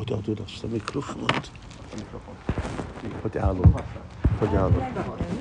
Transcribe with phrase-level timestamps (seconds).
[0.00, 1.50] Odaadod azt a mikrofont?
[1.92, 2.34] A mikrofon.
[3.22, 3.80] Hogy állok?
[4.38, 4.82] Hogy állok?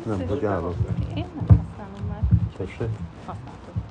[0.06, 0.76] Nem, hogy állok.
[1.16, 2.22] Én nem használom már.
[2.58, 2.90] Tessék?
[3.26, 3.82] Használtam.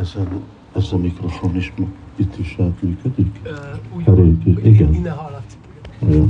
[0.00, 0.42] Ezen,
[0.76, 3.40] ez a mikrofon is ma- itt is átműködik?
[3.42, 3.54] Ö,
[4.12, 4.94] úgy, igen.
[4.94, 5.58] Innen hallatszik.
[6.00, 6.24] Ja.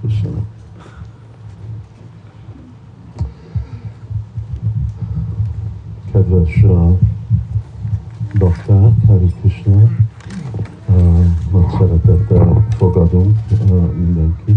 [0.00, 0.46] Köszönöm.
[6.12, 6.98] Kedves uh,
[8.42, 9.88] bakták, Hari Krishna,
[11.52, 13.38] nagy szeretettel fogadunk
[13.94, 14.56] mindenkit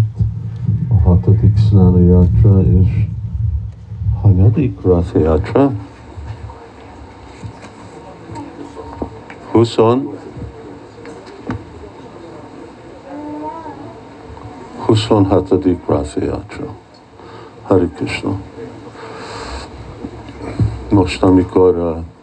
[0.87, 3.05] a hatodik Snana Yatra és
[4.21, 5.71] hanyadik Ratha Yatra?
[9.51, 9.75] 20
[14.85, 15.49] 26.
[15.87, 16.75] Ratha Yatra.
[17.61, 18.39] Hari Krishna.
[20.89, 22.14] Most, amikor uh,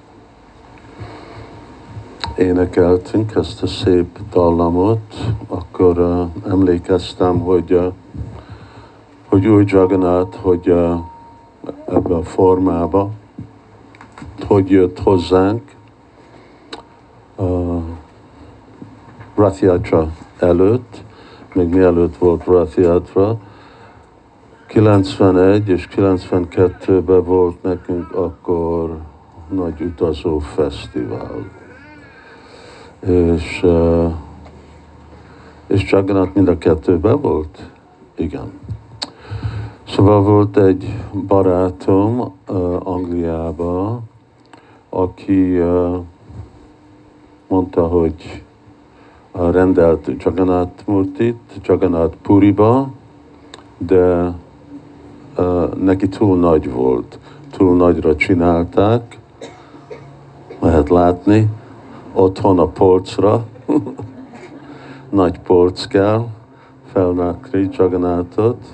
[2.39, 5.15] énekeltünk ezt a szép dallamot,
[5.47, 7.93] akkor uh, emlékeztem, hogy, uh,
[9.29, 10.99] hogy új Jagannath, hogy uh,
[11.87, 13.11] ebbe a formába,
[14.47, 15.63] hogy jött hozzánk
[17.37, 17.83] uh,
[19.35, 21.03] Rath Yatra előtt,
[21.55, 23.37] még mielőtt volt Rath Yatra,
[24.67, 28.99] 91 és 92-ben volt nekünk akkor
[29.51, 31.62] nagy utazó fesztivál.
[33.07, 34.13] És, uh,
[35.67, 37.71] és Jagannath mind a kettőben volt?
[38.17, 38.53] Igen.
[39.89, 40.95] Szóval volt egy
[41.27, 44.01] barátom uh, Angliába,
[44.89, 45.97] aki uh,
[47.49, 48.43] mondta, hogy
[49.33, 52.91] rendelt Jagannath Murtit, Jagannath Puriba,
[53.79, 54.33] de
[55.81, 57.19] neki túl nagy volt,
[57.51, 59.19] túl nagyra csinálták,
[60.61, 61.49] lehet látni,
[62.13, 63.45] otthon a polcra,
[65.11, 66.27] nagy polc kell,
[66.93, 68.65] felrakni Jagannathot,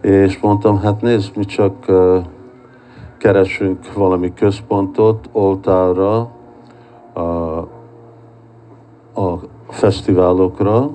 [0.00, 2.24] és mondtam, hát nézd, mi csak uh,
[3.18, 6.30] keresünk valami központot, oltárra,
[7.14, 7.56] uh,
[9.14, 10.90] a fesztiválokra,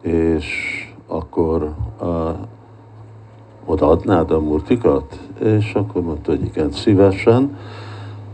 [0.00, 0.46] és
[1.06, 2.08] akkor uh,
[3.64, 5.18] odaadnád a murtikat?
[5.38, 7.56] És akkor mondta, hogy igen, szívesen.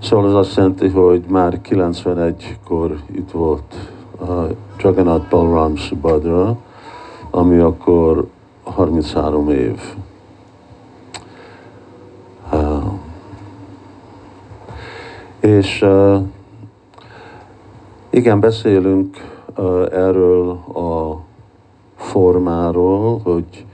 [0.02, 3.74] Szóval ez azt jelenti, hogy már 91-kor itt volt
[4.20, 6.56] uh, Jagannath Balram Subhadra,
[7.30, 8.26] ami akkor
[8.64, 9.80] 33 év.
[15.40, 15.84] És
[18.10, 19.16] igen, beszélünk
[19.92, 21.20] erről a
[21.96, 23.66] formáról, hogy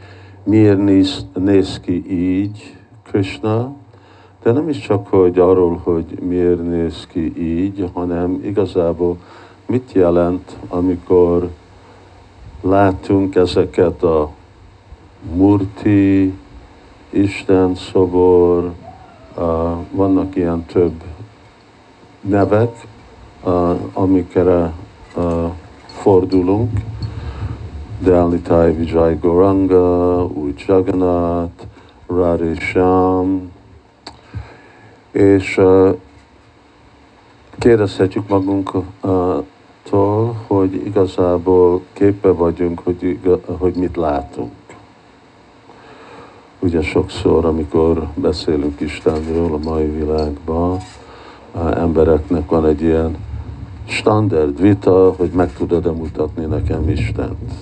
[0.45, 3.73] miért néz, néz ki így Krishna,
[4.43, 9.17] de nem is csak, hogy arról, hogy miért néz ki így, hanem igazából
[9.67, 11.51] mit jelent, amikor
[12.61, 14.31] látunk ezeket a
[15.35, 16.35] murti,
[17.11, 18.73] Isten szobor,
[19.91, 21.03] vannak ilyen több
[22.21, 22.87] nevek,
[23.93, 24.73] amikre
[25.17, 25.51] uh,
[25.87, 26.71] fordulunk,
[28.03, 31.65] Dalitai Vijay Goranga, Új Jagannath,
[32.07, 33.52] Radhe Shyam,
[35.13, 35.61] és
[37.59, 39.45] kérdezhetjük magunktól,
[40.47, 43.19] hogy igazából képe vagyunk, hogy,
[43.59, 44.53] hogy mit látunk.
[46.59, 50.79] Ugye sokszor, amikor beszélünk Istenről a mai világban,
[51.75, 53.17] embereknek van egy ilyen
[53.85, 57.53] standard vita, hogy meg tudod-e mutatni nekem Istent.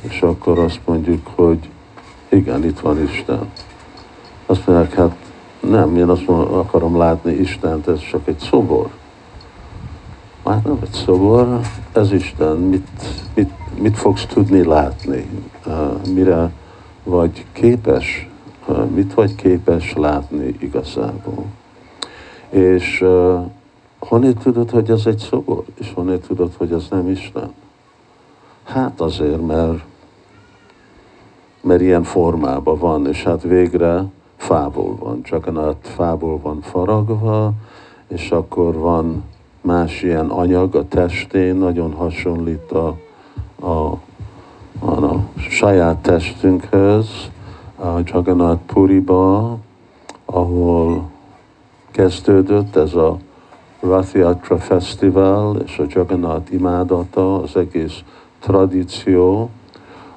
[0.00, 1.68] És akkor azt mondjuk, hogy
[2.28, 3.50] igen, itt van Isten.
[4.46, 5.16] Azt mondják, hát
[5.68, 8.90] nem, én azt mondom, akarom látni Istent, ez csak egy szobor.
[10.44, 11.60] Hát nem egy szobor,
[11.92, 12.88] ez Isten, mit,
[13.34, 15.28] mit, mit fogsz tudni látni,
[16.14, 16.50] mire
[17.04, 18.28] vagy képes,
[18.94, 21.44] mit vagy képes látni igazából.
[22.48, 23.04] És
[23.98, 25.64] honnét tudod, hogy ez egy szobor?
[25.74, 27.52] És honnét tudod, hogy ez nem Isten?
[28.64, 29.82] Hát azért, mert,
[31.60, 34.04] mert ilyen formában van, és hát végre
[34.48, 35.22] fából van.
[35.22, 37.52] Csak a fából van faragva,
[38.08, 39.24] és akkor van
[39.60, 42.96] más ilyen anyag a testén, nagyon hasonlít a,
[43.60, 43.98] a,
[44.80, 47.30] a, a saját testünkhöz,
[47.76, 49.56] a Jagannath Puriba,
[50.24, 51.10] ahol
[51.90, 53.16] kezdődött ez a
[53.80, 58.02] Rath Yatra Fesztivál és a Jagannath imádata, az egész
[58.38, 59.50] tradíció,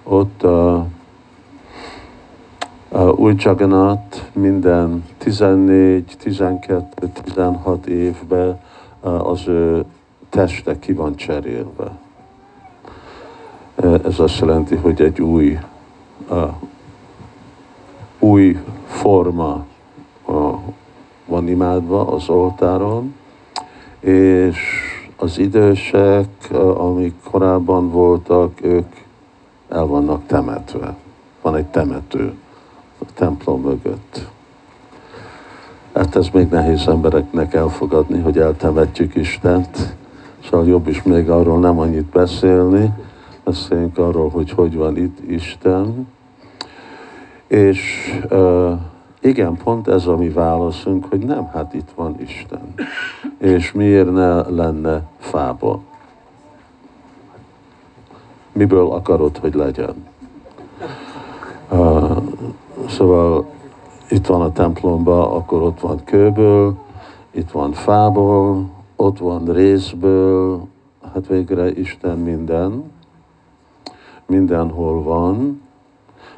[0.03, 0.83] ott uh,
[2.91, 8.59] új Jagannath minden 14, 12, 16 évben
[9.01, 9.85] az ő
[10.29, 11.91] teste ki van cserélve.
[14.05, 15.59] Ez azt jelenti, hogy egy új,
[18.19, 19.65] új forma
[21.25, 23.15] van imádva az oltáron,
[23.99, 24.57] és
[25.15, 28.87] az idősek, amik korábban voltak, ők
[29.69, 30.95] el vannak temetve.
[31.41, 32.33] Van egy temető
[33.13, 34.29] templom mögött.
[35.93, 39.95] Hát ez még nehéz embereknek elfogadni, hogy eltemetjük Istent.
[40.43, 42.93] Szóval jobb is még arról nem annyit beszélni,
[43.43, 46.07] beszéljünk arról, hogy hogy van itt Isten.
[47.47, 48.11] És
[49.19, 52.73] igen, pont ez a mi válaszunk, hogy nem, hát itt van Isten.
[53.37, 55.81] És miért ne lenne fába?
[58.51, 59.95] Miből akarod, hogy legyen?
[62.87, 63.45] Szóval
[64.09, 66.75] itt van a templomba, akkor ott van kőből,
[67.31, 70.67] itt van fából, ott van részből,
[71.13, 72.91] hát végre Isten minden,
[74.25, 75.61] mindenhol van,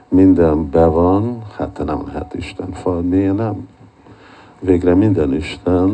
[0.07, 3.68] minden be van, hát nem lehet Isten fal, miért nem?
[4.60, 5.89] Végre minden Isten,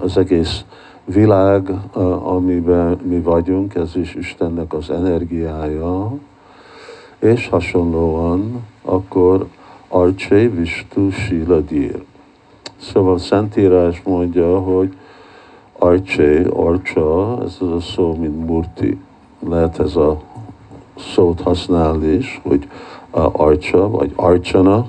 [0.00, 0.64] az egész
[1.04, 1.70] világ,
[2.22, 6.12] amiben mi vagyunk, ez is Istennek az energiája,
[7.18, 9.46] és hasonlóan akkor
[9.88, 12.04] Arcse Vistu Siladir.
[12.80, 14.96] Szóval Szentírás mondja, hogy
[15.78, 18.98] Arcse, Arca, ez az a szó, mint Murti.
[19.48, 20.20] Lehet ez a
[20.96, 22.68] szót használni is, hogy
[23.10, 24.88] Arca, vagy Archana,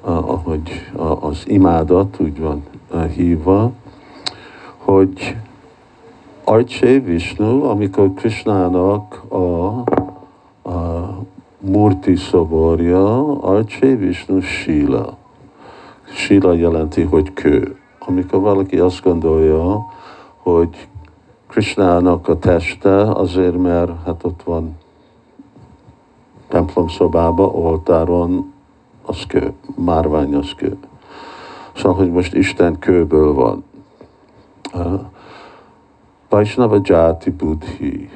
[0.00, 2.62] ahogy az imádat úgy van
[3.14, 3.72] hívva,
[4.76, 5.36] hogy
[6.44, 9.36] Arcse Vishnu, amikor Krishnának a,
[10.68, 11.18] a
[11.60, 15.16] Murti szoborja, Arcse Vishnu Sila.
[16.02, 17.78] Sila jelenti, hogy kő.
[17.98, 19.86] Amikor valaki azt gondolja,
[20.36, 20.88] hogy
[21.48, 24.76] Krishnának a teste azért, mert hát ott van
[26.48, 28.52] templom szobába, oltáron,
[29.06, 30.76] az kő, márvány az kő.
[31.72, 33.64] Szóval, hogy most Isten kőből van.
[36.28, 38.10] Vaisnava Jati Buddhi,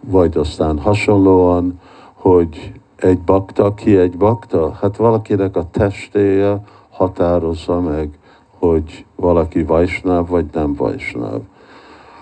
[0.00, 1.80] vagy aztán hasonlóan,
[2.28, 4.72] hogy egy bakta, ki egy bakta?
[4.80, 8.18] Hát valakinek a testéje határozza meg,
[8.58, 11.40] hogy valaki vajsnáv vagy nem vajsnáv.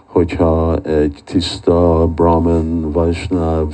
[0.05, 3.67] Hogyha egy tiszta brahman vajsnáv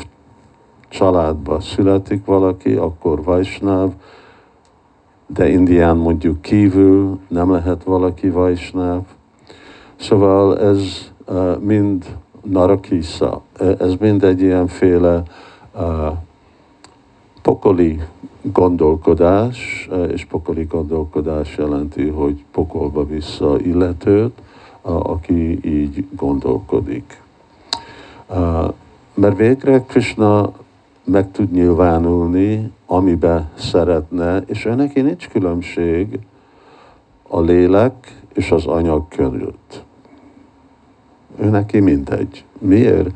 [0.88, 3.90] családba születik valaki, akkor vajsnáv,
[5.26, 9.00] de Indián mondjuk kívül nem lehet valaki vajsnáv.
[9.96, 13.42] Szóval ez uh, mind narakisza,
[13.78, 15.22] ez mind egy ilyenféle
[17.42, 18.00] pokoli
[18.42, 24.42] gondolkodás, és pokoli gondolkodás jelenti, hogy pokolba vissza illetőt,
[24.82, 27.22] aki így gondolkodik.
[29.14, 30.52] Mert végre Krishna
[31.04, 36.18] meg tud nyilvánulni, amibe szeretne, és ő neki nincs különbség
[37.28, 39.84] a lélek és az anyag között.
[41.36, 42.44] Ő neki mindegy.
[42.58, 43.10] Miért?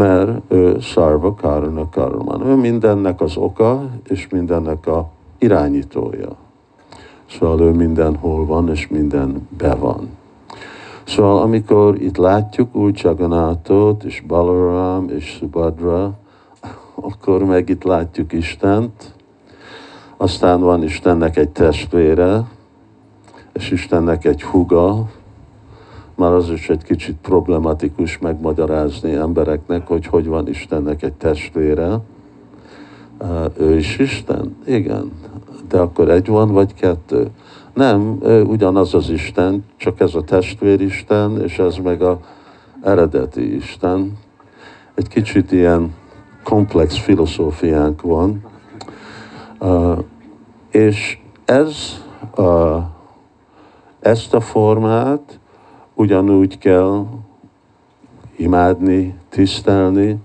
[0.00, 2.46] Mert ő szarva karana karman.
[2.46, 5.08] Ő mindennek az oka, és mindennek a
[5.38, 6.28] irányítója.
[7.30, 10.08] Szóval ő mindenhol van, és minden be van.
[11.04, 16.12] Szóval amikor itt látjuk úgy Jaganátot, és Balaram, és Subhadra,
[16.94, 19.14] akkor meg itt látjuk Istent,
[20.16, 22.44] aztán van Istennek egy testvére,
[23.52, 25.08] és Istennek egy huga,
[26.20, 32.00] már az is egy kicsit problematikus megmagyarázni embereknek, hogy hogy van Istennek egy testvére.
[33.58, 34.56] Ő is Isten?
[34.66, 35.12] Igen.
[35.68, 37.30] De akkor egy van, vagy kettő?
[37.74, 42.20] Nem, ő ugyanaz az Isten, csak ez a testvéristen, és ez meg a
[42.82, 44.18] eredeti Isten.
[44.94, 45.94] Egy kicsit ilyen
[46.44, 48.44] komplex filozófiánk van,
[50.70, 52.02] és ez,
[52.36, 52.82] uh,
[54.00, 55.39] ezt a formát
[56.00, 57.06] ugyanúgy kell
[58.36, 60.16] imádni, tisztelni,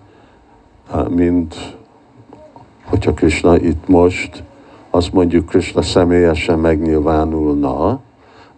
[1.10, 1.77] mint
[2.84, 4.44] hogyha Krishna itt most,
[4.89, 8.00] azt mondjuk Krishna személyesen megnyilvánulna,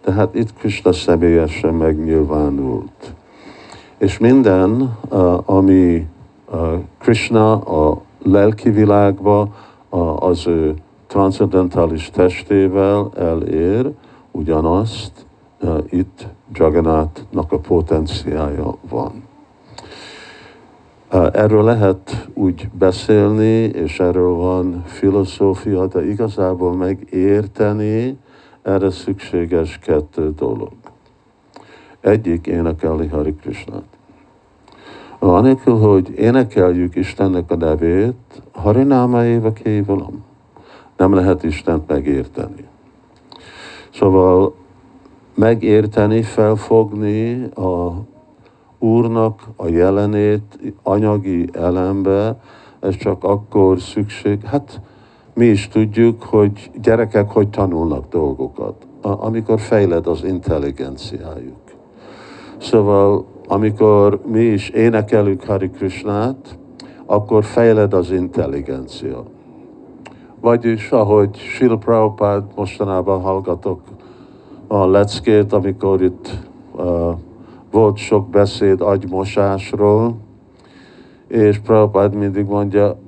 [0.04, 3.14] de hát itt Krishna személyesen megnyilvánult.
[3.96, 4.96] És minden,
[5.44, 6.06] ami
[6.98, 9.48] Krishna a lelki világba
[10.18, 10.74] az ő
[11.06, 13.90] transzendentális testével elér
[14.30, 15.26] ugyanazt,
[15.90, 19.22] itt Jagannathnak a potenciája van.
[21.32, 28.18] Erről lehet úgy beszélni, és erről van filozófia, de igazából megérteni,
[28.62, 30.72] erre szükséges kettő dolog.
[32.00, 33.84] Egyik énekelni Hari Krishnát.
[35.18, 40.24] Anélkül, hogy énekeljük Istennek a nevét, Harináma éve kévalam.
[40.96, 42.68] Nem lehet Istent megérteni.
[43.90, 44.54] Szóval
[45.38, 47.92] megérteni, felfogni a
[48.78, 52.40] Úrnak a jelenét anyagi elembe,
[52.80, 54.80] ez csak akkor szükség, hát
[55.34, 61.62] mi is tudjuk, hogy gyerekek hogy tanulnak dolgokat, amikor fejled az intelligenciájuk.
[62.56, 66.58] Szóval amikor mi is énekelünk Hari Krishnát,
[67.06, 69.24] akkor fejled az intelligencia.
[70.40, 73.80] Vagyis, ahogy Srila Prabhupád mostanában hallgatok
[74.68, 76.30] a leckét, amikor itt
[76.72, 77.18] uh,
[77.70, 80.16] volt sok beszéd agymosásról,
[81.26, 82.98] és Prabhupád mindig mondja,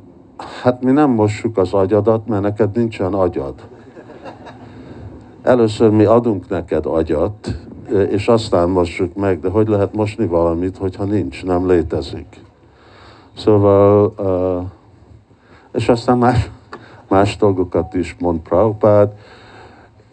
[0.63, 3.55] hát mi nem mossuk az agyadat, mert neked nincsen agyad.
[5.43, 7.55] Először mi adunk neked agyat,
[8.09, 12.45] és aztán mossuk meg, de hogy lehet mosni valamit, hogyha nincs, nem létezik.
[13.37, 14.15] Szóval,
[15.73, 16.51] és aztán más,
[17.09, 19.13] más dolgokat is mond Prabhupád.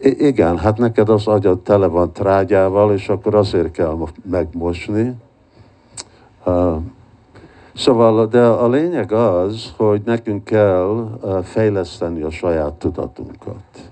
[0.00, 3.98] I- igen, hát neked az agyad tele van trágyával, és akkor azért kell
[4.30, 5.14] megmosni.
[7.74, 13.90] Szóval, de a lényeg az, hogy nekünk kell fejleszteni a saját tudatunkat.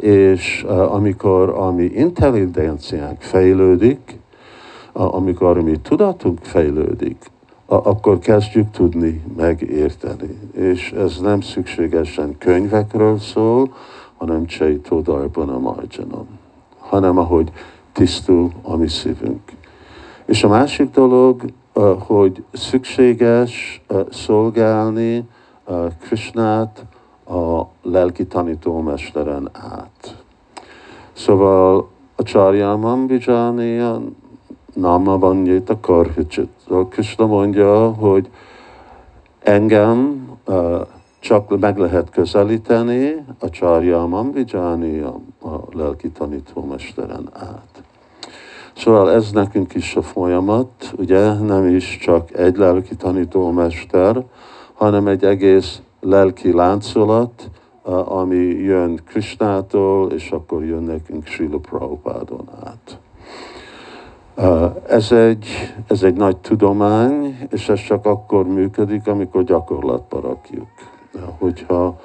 [0.00, 4.18] És amikor a mi intelligenciánk fejlődik,
[4.92, 7.30] amikor a mi tudatunk fejlődik,
[7.66, 10.38] akkor kezdjük tudni megérteni.
[10.52, 13.72] És ez nem szükségesen könyvekről szól,
[14.22, 16.26] hanem Csaitó a Marjanam,
[16.78, 17.52] hanem ahogy
[17.92, 19.52] tisztul a mi szívünk.
[20.24, 21.42] És a másik dolog,
[21.98, 25.28] hogy szükséges szolgálni
[26.00, 26.84] Krishnát
[27.28, 30.24] a lelki tanítómesteren át.
[31.12, 34.00] Szóval a Csaryamam Vijaniya
[34.74, 36.50] Nama Vanyita Karhicsit.
[36.88, 38.30] Krishna mondja, hogy
[39.40, 40.28] engem
[41.22, 47.82] csak meg lehet közelíteni a Csaryamam Vijaniya a lelki tanítómesteren át.
[48.76, 54.24] Szóval ez nekünk is a folyamat, ugye nem is csak egy lelki tanítómester,
[54.74, 57.50] hanem egy egész lelki láncolat,
[58.04, 62.98] ami jön Krishnától, és akkor jön nekünk Srila Prabhupádon át.
[64.88, 65.46] Ez egy,
[65.86, 70.91] ez egy nagy tudomány, és ez csak akkor működik, amikor gyakorlatba rakjuk.
[71.38, 72.00] Hogyha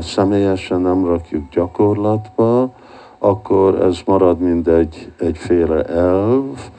[0.00, 2.70] személyesen nem rakjuk gyakorlatba,
[3.18, 6.70] akkor ez marad mind egy, egyféle elv,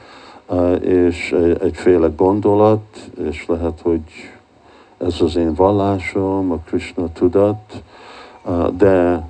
[0.80, 4.02] és egyféle gondolat, és lehet, hogy
[4.98, 7.82] ez az én vallásom, a Krishna tudat,
[8.76, 9.26] de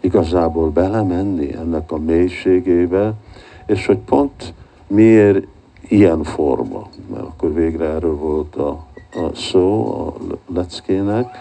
[0.00, 3.12] igazából belemenni ennek a mélységébe,
[3.66, 4.54] és hogy pont
[4.86, 5.46] miért
[5.88, 8.68] ilyen forma, mert akkor végre erről volt a,
[9.12, 10.14] a szó a
[10.54, 11.36] leckének,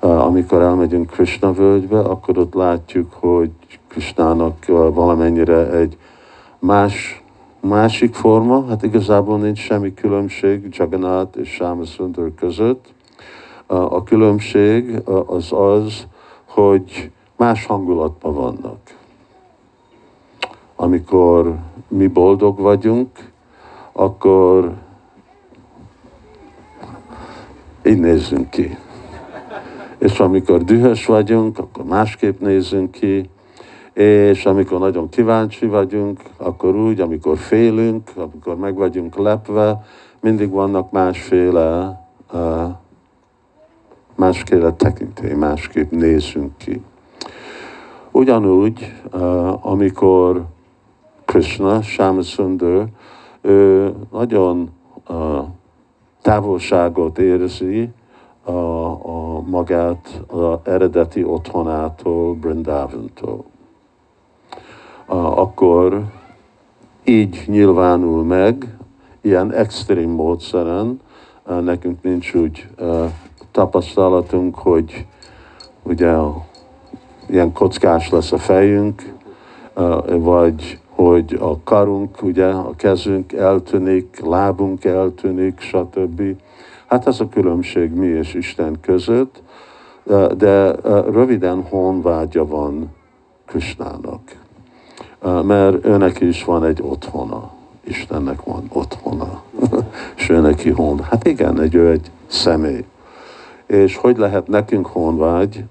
[0.00, 3.50] amikor elmegyünk Krishna völgybe, akkor ott látjuk, hogy
[3.88, 5.96] Krishnának valamennyire egy
[6.58, 7.22] más,
[7.60, 12.94] másik forma, hát igazából nincs semmi különbség Jagannath és Sámasundar között.
[13.66, 16.06] A különbség az az,
[16.44, 18.78] hogy más hangulatban vannak.
[20.76, 21.54] Amikor
[21.88, 23.30] mi boldog vagyunk,
[23.92, 24.72] akkor
[27.84, 28.76] így nézzünk ki.
[30.00, 33.30] És amikor dühös vagyunk, akkor másképp nézünk ki,
[33.92, 39.84] és amikor nagyon kíváncsi vagyunk, akkor úgy, amikor félünk, amikor meg vagyunk lepve,
[40.20, 42.00] mindig vannak másféle,
[42.32, 42.70] uh,
[44.16, 46.82] másféle tekintély, másképp nézünk ki.
[48.10, 48.94] Ugyanúgy,
[49.60, 50.44] amikor
[51.24, 52.86] Krishna, Shamasundar,
[53.40, 54.70] ő nagyon
[56.22, 57.88] távolságot érzi
[58.44, 63.44] a, a magát az eredeti otthonától, Brindavantól
[65.10, 66.04] akkor
[67.04, 68.76] így nyilvánul meg,
[69.20, 71.00] ilyen extrém módszeren,
[71.60, 72.68] nekünk nincs úgy
[73.50, 75.06] tapasztalatunk, hogy
[75.82, 76.16] ugye
[77.28, 79.14] ilyen kockás lesz a fejünk,
[80.06, 86.22] vagy hogy a karunk, ugye a kezünk eltűnik, lábunk eltűnik, stb.
[86.90, 89.42] Hát ez a különbség mi és Isten között,
[90.36, 90.70] de
[91.10, 92.94] röviden honvágya van
[93.46, 94.20] Krisnának
[95.42, 97.50] mert őnek is van egy otthona.
[97.84, 99.42] Istennek van otthona.
[100.16, 101.02] és ő neki hon.
[101.02, 102.84] Hát igen, egy ő egy személy.
[103.66, 105.64] És hogy lehet nekünk honvágy,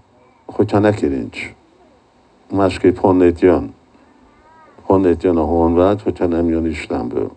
[0.46, 1.56] hogyha neki nincs?
[2.52, 3.74] Másképp honnét jön?
[4.82, 7.32] honnét jön a honvágy, hogyha nem jön Istenből.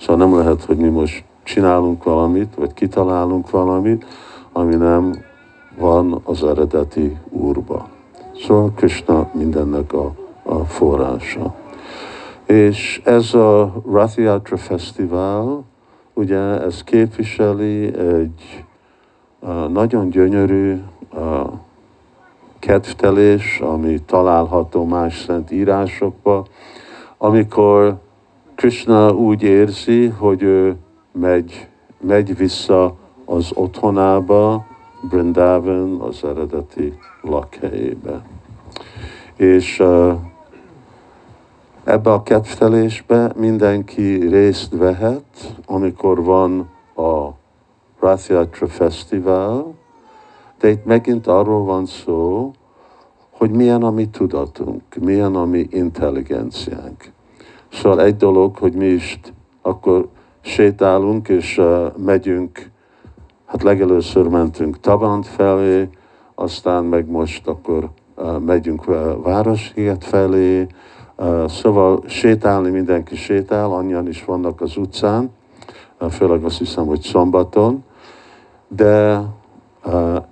[0.00, 4.04] Szóval nem lehet, hogy mi most csinálunk valamit, vagy kitalálunk valamit,
[4.52, 5.24] ami nem
[5.78, 7.88] van az eredeti úrba.
[8.46, 11.54] Szóval Krishna mindennek a, a forrása.
[12.46, 15.64] És ez a Rathiatra Fesztivál,
[16.14, 18.64] ugye ez képviseli egy
[19.40, 20.82] uh, nagyon gyönyörű
[21.14, 21.52] uh,
[22.58, 26.46] kedvtelés, ami található más szent írásokban,
[27.18, 27.98] amikor
[28.54, 30.76] Krishna úgy érzi, hogy ő
[31.12, 31.68] megy,
[32.00, 34.66] megy vissza az otthonába,
[35.08, 38.22] Brindavan, az eredeti lakhelyébe.
[39.36, 40.12] És uh,
[41.84, 47.28] ebbe a kedvtelésbe mindenki részt vehet, amikor van a
[48.00, 49.74] Rathiatra Fesztivál,
[50.58, 52.50] de itt megint arról van szó,
[53.30, 57.12] hogy milyen a mi tudatunk, milyen a mi intelligenciánk.
[57.72, 59.20] Szóval egy dolog, hogy mi is
[59.62, 60.08] akkor
[60.42, 61.60] sétálunk és
[61.96, 62.70] megyünk,
[63.46, 65.88] hát legelőször mentünk Tabant felé,
[66.34, 67.90] aztán meg most akkor
[68.44, 70.66] megyünk uh, Városliget felé,
[71.46, 75.30] szóval sétálni mindenki sétál, annyian is vannak az utcán,
[76.10, 77.84] főleg azt hiszem, hogy szombaton,
[78.68, 79.22] de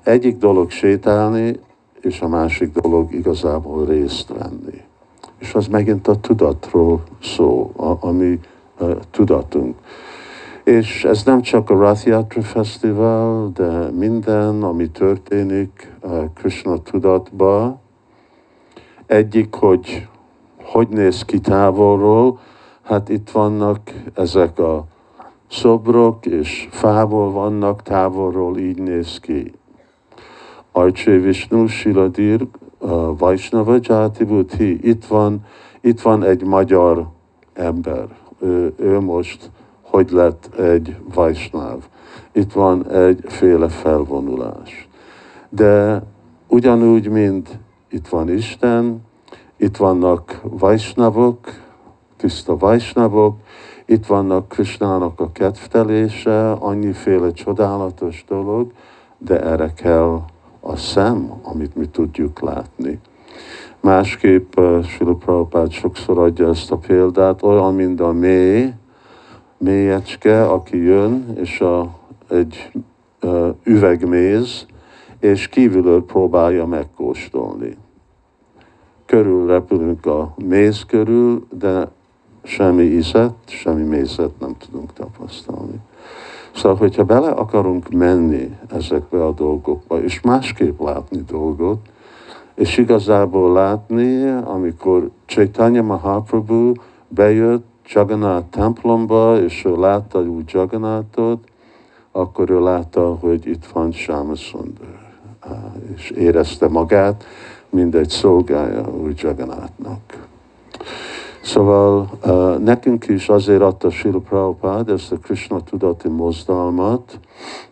[0.02, 1.60] egyik dolog sétálni,
[2.00, 4.80] és a másik dolog igazából részt venni.
[5.38, 8.40] És az megint a tudatról szó, a, a mi uh,
[9.10, 9.76] tudatunk.
[10.64, 17.80] És ez nem csak a Rathiatra Fesztivál, de minden, ami történik uh, Krishna tudatba.
[19.06, 20.08] Egyik, hogy
[20.62, 22.38] hogy néz ki távolról,
[22.82, 23.80] hát itt vannak
[24.14, 24.84] ezek a
[25.50, 29.52] szobrok, és fából vannak, távolról így néz ki.
[30.72, 32.46] Arché Vishnu Siladir
[32.78, 34.88] uh, Vaisnava Jati.
[34.88, 35.44] Itt van,
[35.80, 37.06] itt van egy magyar
[37.52, 38.08] ember.
[38.40, 39.50] Ő, ő most
[39.90, 41.84] hogy lett egy Vaisnav.
[42.32, 44.88] Itt van egyféle felvonulás.
[45.48, 46.02] De
[46.48, 47.58] ugyanúgy, mint
[47.90, 49.00] itt van Isten,
[49.56, 51.38] itt vannak Vaisnavok,
[52.16, 53.36] tiszta Vaisnavok,
[53.86, 58.72] itt vannak Krishnának a kedvtelése, annyiféle csodálatos dolog,
[59.18, 60.24] de erre kell
[60.60, 63.00] a szem, amit mi tudjuk látni.
[63.80, 68.72] Másképp uh, Srila Prabhupád sokszor adja ezt a példát, olyan, mint a mély,
[69.58, 72.70] mélyecske, aki jön, és a, egy
[73.22, 74.66] uh, üvegméz,
[75.20, 77.76] és kívülről próbálja megkóstolni.
[79.06, 81.88] Körül repülünk a méz körül, de
[82.42, 85.80] semmi ízet, semmi mézet nem tudunk tapasztalni.
[86.54, 91.78] Szóval, hogyha bele akarunk menni ezekbe a dolgokba, és másképp látni dolgot,
[92.60, 96.72] és igazából látni, amikor Chaitanya Mahaprabhu
[97.08, 101.44] bejött Jagannath templomba, és ő látta úgy Jagannathot,
[102.12, 104.98] akkor ő látta, hogy itt van Sámasundar,
[105.94, 107.24] és érezte magát,
[107.68, 110.28] mint egy szolgája úgy Jagannathnak.
[111.42, 112.08] Szóval
[112.58, 117.20] nekünk is azért adta Srila Prabhupád ezt a Krishna tudati mozdalmat,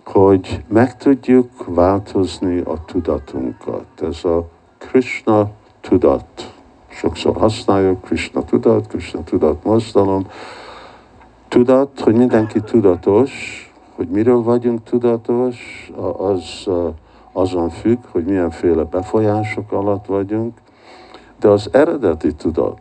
[0.04, 3.86] hogy meg tudjuk változni a tudatunkat.
[4.02, 4.48] Ez a
[4.78, 6.52] Krishna tudat.
[6.88, 10.26] Sokszor használjuk Krishna tudat, Krishna tudat mozdalom.
[11.48, 13.30] Tudat, hogy mindenki tudatos,
[13.94, 16.68] hogy miről vagyunk tudatos, az
[17.32, 20.58] azon függ, hogy milyenféle befolyások alatt vagyunk,
[21.40, 22.80] de az eredeti tudat,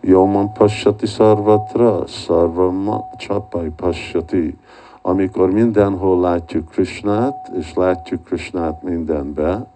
[0.00, 4.56] Yoman Pasyati Sarvatra, Sarvama Csapai Pasyati.
[5.02, 9.66] Amikor mindenhol látjuk Krishnát, és látjuk Krishnát mindenbe,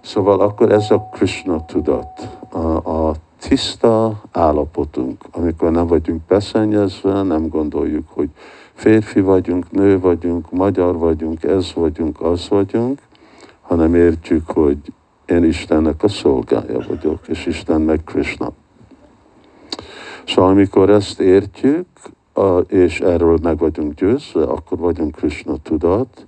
[0.00, 7.48] szóval akkor ez a Krishna tudat, a, a tiszta állapotunk, amikor nem vagyunk beszennyezve, nem
[7.48, 8.28] gondoljuk, hogy
[8.72, 12.98] férfi vagyunk, nő vagyunk, magyar vagyunk, ez vagyunk, az vagyunk,
[13.60, 14.78] hanem értjük, hogy
[15.26, 18.52] én Istennek a szolgája vagyok, és Isten meg Krishna.
[20.26, 21.86] Szóval amikor ezt értjük,
[22.66, 26.24] és erről meg vagyunk győzve, akkor vagyunk Krishna tudat,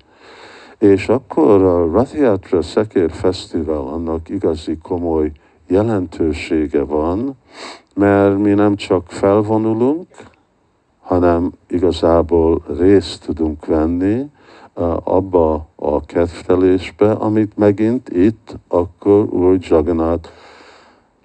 [0.82, 5.32] és akkor a Rathiatra Szekér Fesztivál annak igazi komoly
[5.66, 7.36] jelentősége van,
[7.94, 10.06] mert mi nem csak felvonulunk,
[11.00, 14.30] hanem igazából részt tudunk venni
[15.04, 20.28] abba a kedvtelésbe, amit megint itt akkor Úr Jagannath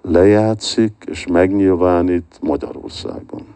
[0.02, 3.46] lejátszik és megnyilvánít Magyarországon.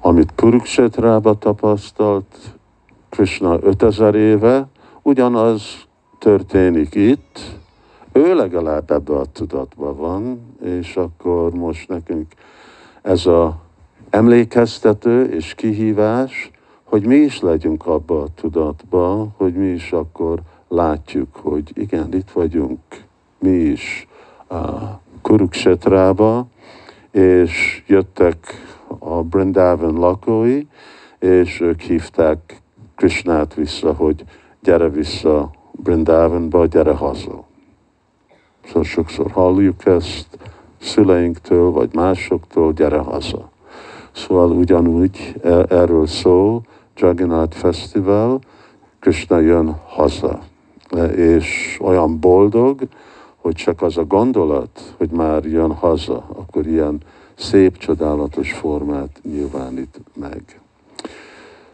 [0.00, 2.36] Amit Kuruksetrába tapasztalt
[3.12, 4.66] Krishna 5000 éve,
[5.02, 5.62] ugyanaz
[6.18, 7.38] történik itt,
[8.12, 12.32] ő legalább ebbe a tudatban van, és akkor most nekünk
[13.02, 13.60] ez a
[14.10, 16.50] emlékeztető és kihívás,
[16.84, 22.30] hogy mi is legyünk abba a tudatba, hogy mi is akkor látjuk, hogy igen, itt
[22.30, 22.80] vagyunk,
[23.38, 24.08] mi is
[24.48, 24.64] a
[25.22, 26.46] Kuruksetrába,
[27.10, 28.36] és jöttek
[28.98, 30.66] a Brindavan lakói,
[31.18, 32.61] és ők hívták
[33.02, 34.24] Krishnát vissza, hogy
[34.62, 37.44] gyere vissza Brindavanba, gyere haza.
[38.66, 40.26] Szóval sokszor halljuk ezt
[40.80, 43.50] szüleinktől, vagy másoktól, gyere haza.
[44.12, 46.62] Szóval ugyanúgy e, erről szól
[46.96, 48.38] Jagannath Fesztivál,
[48.98, 50.38] Krishna jön haza,
[50.90, 52.80] e, és olyan boldog,
[53.36, 57.00] hogy csak az a gondolat, hogy már jön haza, akkor ilyen
[57.34, 60.61] szép, csodálatos formát nyilvánít meg.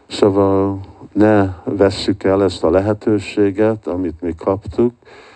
[0.09, 0.81] Szóval
[1.13, 4.93] ne vesszük el ezt a lehetőséget, amit mi kaptuk.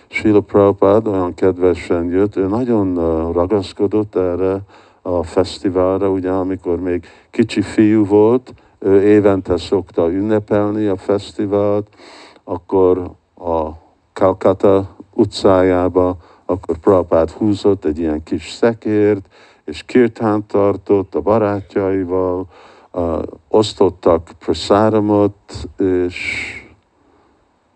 [0.07, 2.93] Srila Prabhupada olyan kedvesen jött, ő nagyon
[3.31, 4.61] ragaszkodott erre
[5.01, 11.87] a fesztiválra, ugye amikor még kicsi fiú volt, ő évente szokta ünnepelni a fesztivált,
[12.43, 13.69] akkor a
[14.13, 19.25] Calcutta utcájába, akkor Prabhupád húzott egy ilyen kis szekért,
[19.65, 22.47] és kirtánt tartott a barátjaival,
[22.93, 26.47] uh, osztottak prasáramot, és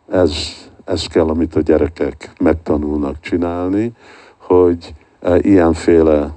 [0.09, 0.33] ez,
[0.85, 3.91] ez kell, amit a gyerekek megtanulnak csinálni,
[4.37, 6.33] hogy uh, ilyenféle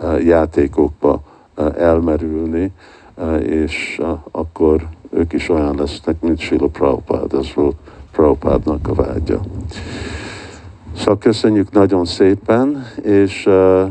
[0.00, 1.20] uh, játékokba
[1.56, 2.72] uh, elmerülni,
[3.14, 7.76] uh, és uh, akkor ők is olyan lesznek, mint Sila Prabhupád, ez volt
[8.12, 9.40] Prabhupádnak a vágya.
[10.96, 13.90] Szóval köszönjük nagyon szépen, és uh,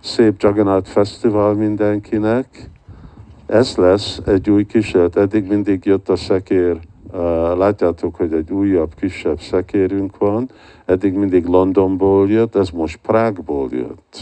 [0.00, 2.70] szép Jagannath Fesztivál mindenkinek.
[3.46, 5.16] Ez lesz egy új kísérlet.
[5.16, 6.78] Eddig mindig jött a szekér.
[7.56, 10.50] Látjátok, hogy egy újabb, kisebb szekérünk van.
[10.84, 14.18] Eddig mindig Londonból jött, ez most Prágból jött.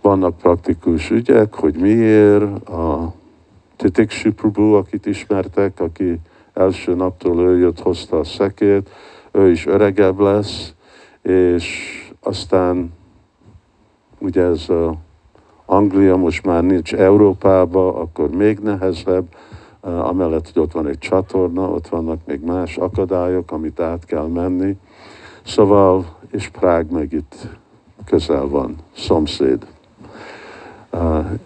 [0.00, 2.68] Vannak praktikus ügyek, hogy miért.
[2.68, 3.14] A
[3.76, 6.20] Titik Prabhu, akit ismertek, aki
[6.54, 8.90] első naptól ő jött, hozta a szekét,
[9.32, 10.74] ő is öregebb lesz,
[11.22, 12.92] és aztán
[14.18, 14.96] ugye ez a
[15.66, 19.24] Anglia most már nincs Európába, akkor még nehezebb,
[19.80, 24.76] amellett, hogy ott van egy csatorna, ott vannak még más akadályok, amit át kell menni.
[25.42, 27.48] Szóval, és Prág meg itt
[28.04, 29.66] közel van, szomszéd.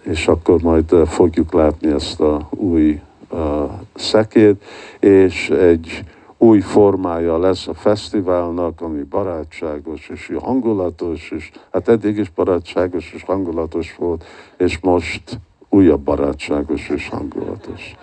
[0.01, 2.99] És akkor majd fogjuk látni ezt a új
[3.95, 4.63] szekét,
[4.99, 6.03] és egy
[6.41, 13.23] új formája lesz a fesztiválnak, ami barátságos és hangulatos, és hát eddig is barátságos és
[13.23, 14.25] hangulatos volt,
[14.57, 17.95] és most újabb barátságos és hangulatos.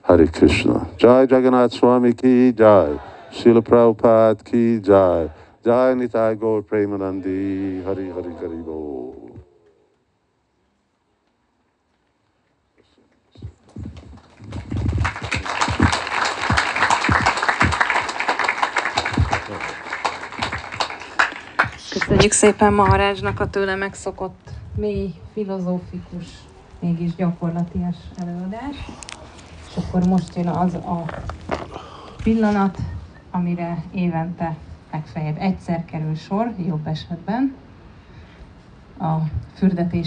[0.00, 0.88] Hari Krishna.
[0.98, 2.98] Jai Jagannath Swami ki jai.
[3.30, 5.30] Srila Prabhupada ki jai.
[5.64, 7.82] Jai Nitai Gaur Premanandi.
[7.84, 9.21] Hari Hari Hari Bo.
[21.92, 26.26] Köszönjük szépen Maharázsnak a tőle megszokott mély, filozófikus,
[26.80, 28.76] mégis gyakorlatias előadás.
[29.68, 31.04] És akkor most jön az a
[32.22, 32.78] pillanat,
[33.30, 34.56] amire évente
[34.92, 37.54] legfeljebb egyszer kerül sor, jobb esetben,
[38.98, 39.16] a
[39.54, 40.02] fürdetési